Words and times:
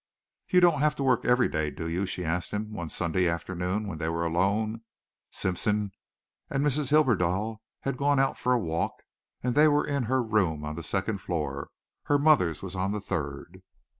"You 0.49 0.61
don't 0.61 0.79
have 0.79 0.95
to 0.95 1.03
work 1.03 1.25
every 1.25 1.47
day, 1.47 1.69
do 1.69 1.87
you?" 1.87 2.07
she 2.07 2.25
asked 2.25 2.49
him 2.49 2.73
one 2.73 2.89
Sunday 2.89 3.27
afternoon 3.27 3.85
when 3.87 3.99
they 3.99 4.09
were 4.09 4.25
alone. 4.25 4.81
Simpson 5.29 5.91
and 6.49 6.65
Mrs. 6.65 6.89
Hibberdell 6.89 7.61
had 7.81 7.97
gone 7.97 8.19
out 8.19 8.35
for 8.35 8.51
a 8.53 8.57
walk 8.57 9.03
and 9.43 9.53
they 9.53 9.67
were 9.67 9.85
in 9.85 10.05
her 10.09 10.23
room 10.23 10.65
on 10.65 10.75
the 10.75 10.81
second 10.81 11.19
floor. 11.21 11.69
Her 12.05 12.17
mother's 12.17 12.63
was 12.63 12.75
on 12.75 12.93
the 12.93 12.99
third. 12.99 13.61